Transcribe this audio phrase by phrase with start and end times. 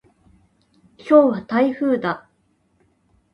[0.97, 2.27] 今日は台風だ。